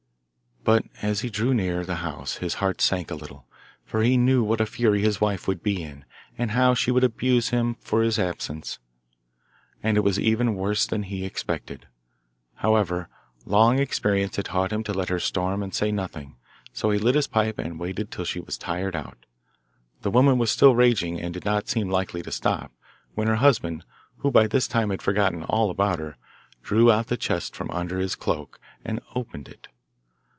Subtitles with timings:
[0.63, 3.47] But as he drew near the house his heart sank a little,
[3.83, 6.05] for he knew what a fury his wife would be in,
[6.37, 8.77] and how she would abuse him for his absence.
[9.81, 11.87] And it was even worse than he expected.
[12.57, 13.09] However,
[13.43, 16.35] long experience had taught him to let her storm and say nothing,
[16.71, 19.25] so he lit his pipe and waited till she was tired out.
[20.03, 22.71] The woman was still raging, and did not seem likely to stop,
[23.15, 23.83] when her husband,
[24.17, 26.17] who by this time had forgotten all about her,
[26.61, 29.67] drew out the chest from under his cloak, and opened it.